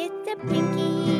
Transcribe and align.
It's 0.00 0.28
a 0.30 0.36
Pinkie 0.46 1.17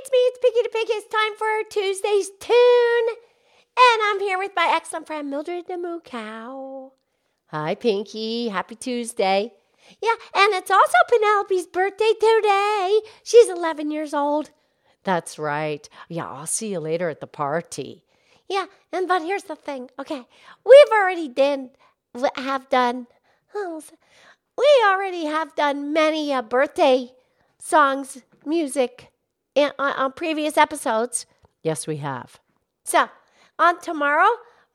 it's 0.00 0.10
me, 0.10 0.18
it's 0.18 0.38
Pinkie 0.38 0.62
the 0.62 0.68
Pig. 0.70 0.86
It's 0.88 1.12
time 1.12 1.36
for 1.36 1.62
Tuesday's 1.68 2.30
tune. 2.40 3.16
And 3.76 4.02
I'm 4.04 4.18
here 4.20 4.38
with 4.38 4.52
my 4.56 4.72
excellent 4.74 5.06
friend 5.06 5.28
Mildred 5.28 5.66
the 5.66 5.76
Moo 5.76 6.00
Cow. 6.00 6.92
Hi, 7.48 7.74
Pinkie. 7.74 8.48
Happy 8.48 8.76
Tuesday. 8.76 9.52
Yeah, 10.00 10.14
and 10.34 10.54
it's 10.54 10.70
also 10.70 10.96
Penelope's 11.10 11.66
birthday 11.66 12.12
today. 12.18 13.00
She's 13.24 13.50
11 13.50 13.90
years 13.90 14.14
old. 14.14 14.50
That's 15.04 15.38
right. 15.38 15.86
Yeah, 16.08 16.28
I'll 16.30 16.46
see 16.46 16.72
you 16.72 16.80
later 16.80 17.10
at 17.10 17.20
the 17.20 17.26
party. 17.26 18.02
Yeah, 18.48 18.66
and 18.92 19.06
but 19.06 19.20
here's 19.20 19.44
the 19.44 19.56
thing. 19.56 19.90
Okay, 19.98 20.24
we've 20.64 20.92
already 20.92 21.28
done 21.28 21.70
have 22.36 22.70
done. 22.70 23.06
We 23.54 24.66
already 24.86 25.26
have 25.26 25.54
done 25.54 25.92
many 25.92 26.32
uh, 26.32 26.40
birthday 26.40 27.12
songs, 27.58 28.22
music 28.46 29.10
in, 29.54 29.70
on, 29.78 29.92
on 29.92 30.12
previous 30.12 30.56
episodes. 30.56 31.26
Yes, 31.62 31.86
we 31.86 31.96
have. 31.98 32.40
So, 32.84 33.08
on 33.58 33.80
tomorrow, 33.80 34.28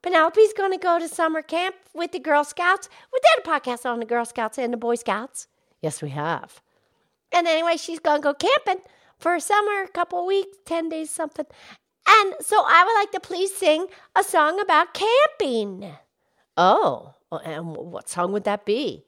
Penelope's 0.03 0.53
going 0.53 0.71
to 0.71 0.77
go 0.77 0.99
to 0.99 1.07
summer 1.07 1.41
camp 1.41 1.75
with 1.93 2.11
the 2.11 2.19
Girl 2.19 2.43
Scouts. 2.43 2.89
We 3.11 3.19
did 3.23 3.45
a 3.45 3.49
podcast 3.49 3.85
on 3.89 3.99
the 3.99 4.05
Girl 4.05 4.25
Scouts 4.25 4.57
and 4.57 4.71
the 4.71 4.77
Boy 4.77 4.95
Scouts. 4.95 5.47
Yes, 5.81 6.01
we 6.01 6.09
have. 6.09 6.61
And 7.31 7.47
anyway, 7.47 7.77
she's 7.77 7.99
going 7.99 8.21
to 8.21 8.23
go 8.23 8.33
camping 8.33 8.83
for 9.17 9.35
a 9.35 9.41
summer, 9.41 9.83
a 9.83 9.87
couple 9.87 10.19
of 10.19 10.25
weeks, 10.25 10.57
10 10.65 10.89
days, 10.89 11.09
something. 11.09 11.45
And 12.07 12.33
so 12.39 12.63
I 12.67 12.83
would 12.85 12.93
like 12.93 13.11
to 13.13 13.19
please 13.19 13.53
sing 13.55 13.87
a 14.15 14.23
song 14.23 14.59
about 14.59 14.93
camping. 14.93 15.91
Oh, 16.55 17.15
and 17.43 17.75
what 17.75 18.07
song 18.07 18.31
would 18.31 18.43
that 18.43 18.65
be? 18.65 19.05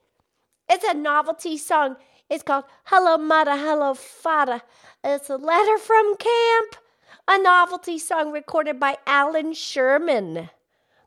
It's 0.69 0.83
a 0.83 0.93
novelty 0.93 1.57
song. 1.57 1.95
It's 2.30 2.44
called 2.44 2.66
Hello 2.86 3.17
Mudda, 3.17 3.58
Hello 3.58 3.94
Fada. 3.94 4.61
It's 5.02 5.30
a 5.30 5.38
letter 5.38 5.78
from 5.78 6.17
camp. 6.17 6.75
A 7.25 7.38
novelty 7.38 7.97
song 7.97 8.33
recorded 8.33 8.80
by 8.80 8.97
Alan 9.08 9.53
Sherman. 9.53 10.50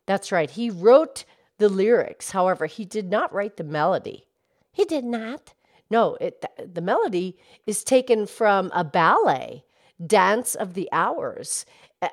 That's 0.06 0.32
right. 0.32 0.50
He 0.50 0.70
wrote 0.70 1.26
the 1.58 1.68
lyrics. 1.68 2.30
However, 2.30 2.64
he 2.64 2.86
did 2.86 3.10
not 3.10 3.32
write 3.34 3.58
the 3.58 3.64
melody. 3.64 4.24
He 4.72 4.86
did 4.86 5.04
not. 5.04 5.52
No, 5.90 6.16
it, 6.22 6.42
the 6.58 6.80
melody 6.80 7.36
is 7.66 7.84
taken 7.84 8.26
from 8.26 8.70
a 8.72 8.84
ballet, 8.84 9.64
Dance 10.04 10.54
of 10.54 10.72
the 10.72 10.88
Hours. 10.90 11.66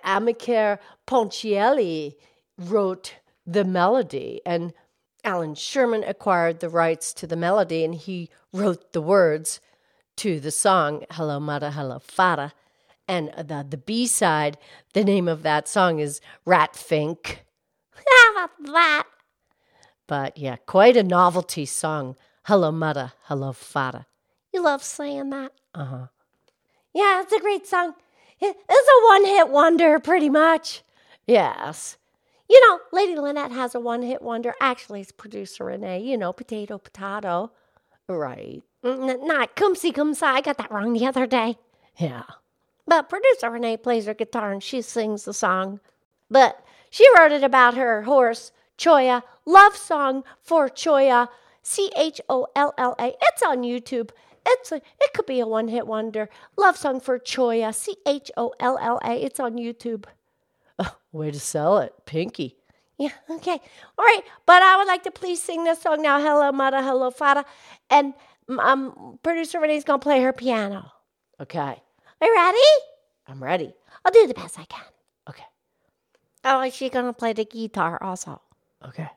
Amilcare 0.06 0.80
Ponchielli 1.06 2.16
wrote 2.58 3.16
the 3.46 3.64
melody, 3.64 4.42
and 4.46 4.74
Alan 5.24 5.56
Sherman 5.56 6.04
acquired 6.04 6.60
the 6.60 6.70
rights 6.70 7.14
to 7.16 7.28
the 7.28 7.36
melody, 7.36 7.84
and 7.84 7.96
he 7.96 8.30
wrote 8.54 8.94
the 8.94 9.02
words 9.02 9.60
to 10.18 10.40
the 10.40 10.52
song 10.52 11.06
Hello 11.12 11.40
Mudda, 11.40 11.72
Hello 11.74 12.00
Fada. 12.00 12.54
And 13.08 13.30
the, 13.38 13.66
the 13.68 13.78
B 13.78 14.06
side, 14.08 14.58
the 14.94 15.04
name 15.04 15.28
of 15.28 15.44
that 15.44 15.68
song 15.68 16.00
is 16.00 16.20
Rat 16.46 16.76
Fink. 16.76 17.46
How 17.94 18.32
about 18.32 18.74
that? 18.74 19.04
But 20.08 20.38
yeah, 20.38 20.58
quite 20.66 20.98
a 20.98 21.04
novelty 21.04 21.66
song. 21.66 22.16
Hello 22.44 22.72
Mudda, 22.72 23.14
Hello 23.24 23.54
Fada. 23.54 24.06
You 24.54 24.62
love 24.62 24.84
saying 24.84 25.30
that? 25.30 25.52
Uh 25.74 25.86
huh. 25.86 26.08
Yeah, 26.94 27.22
it's 27.22 27.34
a 27.34 27.40
great 27.40 27.68
song. 27.68 27.94
It's 28.40 28.56
a 28.70 29.08
one 29.08 29.26
hit 29.26 29.50
wonder, 29.50 30.00
pretty 30.00 30.30
much. 30.30 30.84
Yes. 31.26 31.98
You 32.50 32.62
know, 32.68 32.80
Lady 32.94 33.18
Lynette 33.18 33.52
has 33.52 33.76
a 33.76 33.80
one 33.80 34.02
hit 34.02 34.22
wonder. 34.22 34.54
Actually, 34.62 35.02
it's 35.02 35.12
producer 35.12 35.66
Renee, 35.66 36.02
you 36.02 36.18
know, 36.18 36.32
potato, 36.32 36.78
potato. 36.78 37.52
Right. 38.08 38.64
Mm, 38.84 39.26
not 39.28 39.56
come 39.56 39.76
see, 39.76 39.92
come 39.92 40.14
see. 40.14 40.26
I 40.26 40.42
got 40.42 40.58
that 40.58 40.72
wrong 40.72 40.94
the 40.94 41.06
other 41.06 41.28
day. 41.28 41.58
Yeah. 41.98 42.24
But 42.86 43.10
producer 43.10 43.50
Renee 43.50 43.78
plays 43.78 44.06
her 44.06 44.14
guitar 44.14 44.52
and 44.52 44.64
she 44.64 44.82
sings 44.82 45.26
the 45.26 45.34
song. 45.34 45.82
But 46.30 46.64
she 46.90 47.06
wrote 47.18 47.34
it 47.34 47.44
about 47.44 47.76
her 47.76 48.04
horse, 48.04 48.52
Cholla, 48.78 49.24
Love 49.46 49.76
song 49.76 50.24
for 50.42 50.70
Cholla, 50.70 51.30
C 51.64 51.92
H 51.96 52.22
O 52.30 52.48
L 52.56 52.74
L 52.78 52.96
A. 53.00 53.14
It's 53.22 53.44
on 53.44 53.64
YouTube. 53.64 54.12
It's 54.46 54.72
a, 54.72 54.76
it 54.76 55.14
could 55.14 55.26
be 55.26 55.40
a 55.42 55.48
one 55.48 55.68
hit 55.68 55.88
wonder. 55.88 56.30
Love 56.58 56.78
song 56.78 57.00
for 57.02 57.20
Cholla, 57.20 57.74
C 57.74 57.98
H 58.06 58.32
O 58.38 58.54
L 58.60 58.78
L 58.82 59.00
A. 59.04 59.14
It's 59.14 59.40
on 59.40 59.56
YouTube. 59.56 60.06
Oh, 60.80 60.96
way 61.12 61.32
to 61.32 61.40
sell 61.40 61.80
it, 61.80 61.94
Pinkie. 62.06 62.58
Yeah, 62.98 63.12
okay. 63.30 63.60
All 63.98 64.06
right. 64.06 64.22
But 64.46 64.64
I 64.64 64.78
would 64.78 64.88
like 64.88 65.04
to 65.04 65.12
please 65.12 65.42
sing 65.42 65.64
this 65.64 65.82
song 65.82 66.02
now. 66.02 66.20
Hello, 66.20 66.52
Mudda, 66.52 66.84
hello, 66.84 67.12
Fada. 67.12 67.46
And 67.90 68.14
um, 68.60 69.20
producer 69.22 69.60
Renee's 69.60 69.84
going 69.84 70.00
to 70.00 70.04
play 70.04 70.22
her 70.22 70.34
piano. 70.34 70.92
Okay. 71.40 71.60
Are 71.60 72.28
you 72.28 72.36
ready? 72.36 72.58
I'm 73.28 73.44
ready. 73.44 73.74
I'll 74.04 74.12
do 74.12 74.26
the 74.26 74.34
best 74.34 74.58
I 74.60 74.66
can. 74.66 74.84
Okay. 75.30 75.44
Oh, 76.44 76.68
she's 76.72 76.90
going 76.90 77.06
to 77.06 77.14
play 77.14 77.34
the 77.34 77.46
guitar 77.46 78.02
also. 78.02 78.42
Okay. 78.84 79.10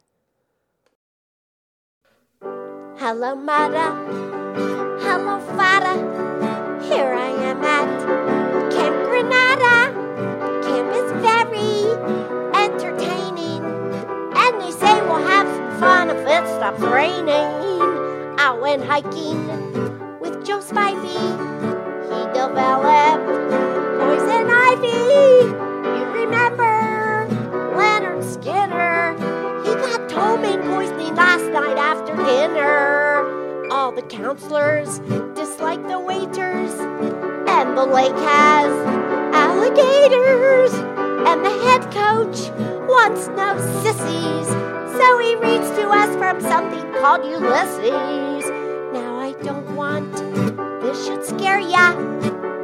Hello, 2.42 3.34
Mudda. 3.34 5.00
Hello, 5.00 5.40
Fada. 5.56 6.20
Here 6.82 7.14
I 7.14 7.28
am 7.28 7.64
at 7.64 8.29
it 16.80 16.86
stops 16.86 16.92
raining. 16.92 18.38
I 18.38 18.52
went 18.60 18.84
hiking 18.84 19.46
with 20.20 20.44
Joe 20.44 20.60
Spivey. 20.60 21.20
He 22.04 22.26
developed 22.32 23.26
poison 24.00 24.50
ivy. 24.50 25.48
You 25.98 26.04
remember 26.24 27.28
Leonard 27.76 28.24
Skinner? 28.24 29.14
He 29.64 29.74
got 29.74 30.08
ptomaine 30.08 30.62
poisoning 30.62 31.14
last 31.14 31.44
night 31.52 31.76
after 31.76 32.16
dinner. 32.16 33.68
All 33.70 33.92
the 33.92 34.02
counselors 34.02 34.98
dislike 35.34 35.86
the 35.86 36.00
waiters, 36.00 36.72
and 37.48 37.76
the 37.76 37.84
lake 37.84 38.16
has 38.16 38.72
alligators. 39.34 40.72
And 41.26 41.44
the 41.44 41.50
head 41.50 41.82
coach 41.92 42.50
wants 42.88 43.28
no 43.28 43.56
sissies, 43.82 44.48
so 44.98 45.18
he 45.18 45.36
from 46.30 46.40
something 46.42 46.92
called 46.92 47.24
Ulysses. 47.24 48.48
Now 48.92 49.18
I 49.18 49.34
don't 49.42 49.74
want 49.74 50.14
this 50.80 51.04
should 51.04 51.24
scare 51.24 51.58
ya, 51.58 51.92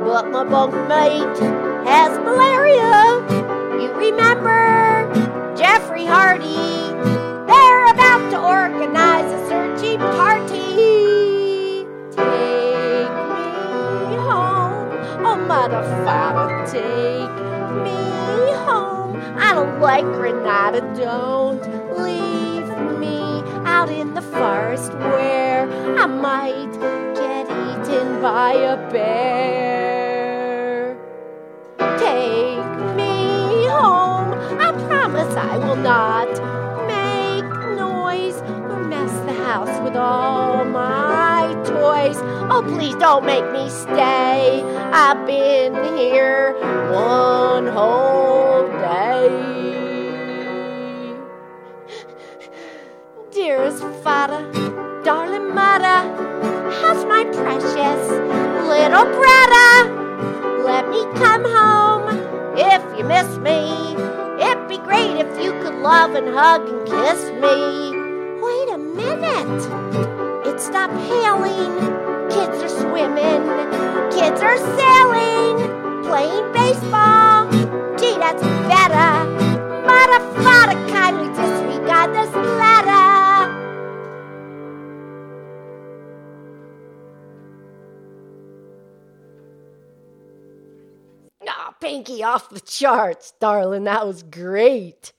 but 0.05 0.31
my 0.31 0.45
bunkmate 0.45 1.41
has 1.85 2.17
malaria. 2.21 3.27
You 3.83 3.93
remember 3.93 5.11
Jeffrey 5.57 6.07
Hardy? 6.07 6.95
They're 7.49 7.91
about 7.91 8.31
to 8.31 8.39
organize 8.39 9.33
a 9.33 9.49
searching 9.49 9.99
party. 9.99 11.87
Take 12.15 13.11
me 14.07 14.17
home, 14.31 14.91
oh 15.27 15.39
Mudda, 15.49 15.83
Fada, 16.05 16.47
take 16.71 17.37
me 17.83 18.53
home. 18.63 19.21
I 19.37 19.55
don't 19.55 19.81
like 19.81 20.05
Granada, 20.05 20.83
don't 20.95 21.67
leave 22.01 22.69
me 23.01 23.36
out 23.77 23.91
in 23.91 24.15
the 24.15 24.23
forest 24.23 24.95
where 24.95 25.69
I 25.99 26.07
might 26.07 26.73
get 27.15 27.45
eaten 27.45 28.23
by 28.23 28.55
a 28.55 28.77
bear. 28.91 30.97
Take 31.99 32.71
me 32.97 33.67
home, 33.67 34.33
I 34.67 34.73
promise 34.89 35.37
I 35.37 35.59
will 35.59 35.77
not 35.77 36.31
make 36.89 37.45
noise 37.77 38.41
or 38.71 38.83
mess 38.83 39.13
the 39.27 39.35
house 39.45 39.79
with 39.85 39.95
all 39.95 40.65
my 40.65 41.53
toys. 41.67 42.17
Oh, 42.51 42.63
please 42.67 42.95
don't 42.95 43.27
make 43.27 43.45
me 43.53 43.69
stay. 43.69 44.63
I've 45.05 45.27
been 45.27 45.75
here 45.99 46.55
one 46.95 47.67
whole 47.67 48.36
dearest 53.47 53.85
father, 54.03 54.43
darling 55.05 55.55
mother, 55.55 55.99
how's 56.81 57.05
my 57.05 57.23
precious 57.33 58.03
little 58.73 59.07
brother? 59.21 59.71
Let 60.65 60.89
me 60.89 61.03
come 61.15 61.45
home 61.45 62.09
if 62.59 62.83
you 62.99 63.05
miss 63.05 63.39
me. 63.39 63.95
It'd 64.45 64.67
be 64.69 64.79
great 64.79 65.21
if 65.25 65.31
you 65.41 65.53
could 65.63 65.77
love 65.77 66.17
and 66.17 66.27
hug 66.27 66.69
and 66.69 66.89
kiss 66.89 67.23
me. 67.45 67.57
Wait 68.47 68.69
a 68.75 68.79
minute, 68.79 69.63
it's 70.49 70.69
not 70.71 70.91
hailing. 71.07 71.75
Kids 72.29 72.59
are 72.65 72.75
swimming, 72.83 73.43
kids 74.11 74.41
are 74.43 74.59
sailing, 74.77 76.03
playing 76.03 76.53
baseball. 76.53 77.26
Pinkie 91.81 92.23
off 92.23 92.51
the 92.51 92.61
charts, 92.61 93.33
darling. 93.41 93.85
That 93.85 94.07
was 94.07 94.23
great. 94.23 95.13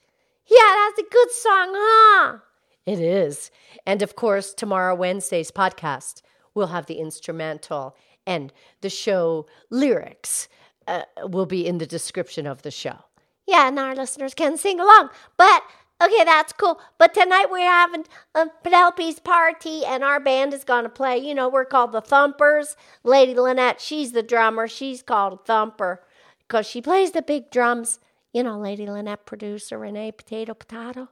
Yeah, 0.48 0.58
that's 0.60 1.00
a 1.00 1.12
good 1.12 1.32
song, 1.32 1.68
huh? 1.72 2.38
It 2.86 3.00
is. 3.00 3.52
And 3.86 4.02
of 4.02 4.16
course, 4.16 4.54
tomorrow, 4.54 4.96
Wednesday's 4.96 5.52
podcast, 5.52 6.22
we'll 6.54 6.68
have 6.68 6.86
the 6.86 7.00
instrumental 7.00 7.96
and 8.26 8.52
the 8.82 8.90
show 8.90 9.46
lyrics 9.70 10.48
uh, 10.88 11.04
will 11.24 11.46
be 11.46 11.66
in 11.66 11.78
the 11.80 11.86
description 11.86 12.48
of 12.48 12.62
the 12.62 12.72
show. 12.72 12.98
Yeah, 13.46 13.68
and 13.68 13.80
our 13.80 13.96
listeners 13.96 14.34
can 14.34 14.58
sing 14.58 14.80
along. 14.80 15.10
But 15.38 15.64
okay, 16.04 16.24
that's 16.26 16.54
cool. 16.54 16.80
But 16.98 17.14
tonight 17.14 17.48
we're 17.50 17.60
having 17.60 18.06
a 18.36 18.48
Penelope's 18.64 19.20
party, 19.20 19.86
and 19.86 20.04
our 20.04 20.20
band 20.20 20.54
is 20.54 20.64
going 20.64 20.84
to 20.84 20.90
play. 20.90 21.18
You 21.18 21.34
know, 21.36 21.50
we're 21.50 21.66
called 21.66 21.94
the 21.94 22.02
Thumpers. 22.02 22.76
Lady 23.04 23.34
Lynette, 23.34 23.82
she's 23.82 24.12
the 24.12 24.24
drummer. 24.24 24.68
She's 24.68 25.02
called 25.02 25.46
Thumper 25.46 26.02
because 26.48 26.66
she 26.66 26.82
plays 26.82 27.12
the 27.12 27.22
big 27.22 27.52
drums. 27.52 28.00
You 28.34 28.44
know, 28.44 28.60
Lady 28.60 28.86
Lynette, 28.86 29.26
producer 29.26 29.78
Renee 29.78 30.12
Potato 30.12 30.54
Potato. 30.54 31.10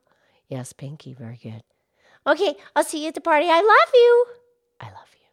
Yes, 0.47 0.73
Pinkie, 0.73 1.13
very 1.13 1.39
good. 1.41 1.63
Okay, 2.27 2.55
I'll 2.75 2.83
see 2.83 3.01
you 3.01 3.07
at 3.09 3.15
the 3.15 3.21
party. 3.21 3.47
I 3.49 3.61
love 3.61 3.91
you. 3.93 4.25
I 4.81 4.85
love 4.85 5.09
you. 5.13 5.24